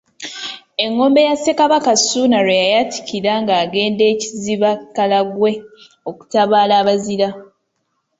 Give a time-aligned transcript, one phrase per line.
[0.83, 5.51] Engombe ya Ssekabaka Ssuuna I we yayatikira ng’agenda e Kiziba-Karagwe
[6.09, 7.29] okutabaala abazira.